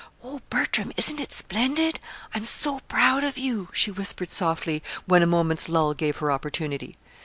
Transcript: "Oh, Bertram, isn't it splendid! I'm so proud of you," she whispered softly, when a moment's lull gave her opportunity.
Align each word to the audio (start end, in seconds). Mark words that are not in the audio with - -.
"Oh, 0.23 0.41
Bertram, 0.49 0.91
isn't 0.97 1.19
it 1.21 1.31
splendid! 1.31 1.99
I'm 2.33 2.43
so 2.43 2.79
proud 2.87 3.23
of 3.23 3.37
you," 3.37 3.69
she 3.71 3.91
whispered 3.91 4.31
softly, 4.31 4.81
when 5.05 5.21
a 5.21 5.27
moment's 5.27 5.69
lull 5.69 5.93
gave 5.93 6.17
her 6.17 6.31
opportunity. 6.31 6.97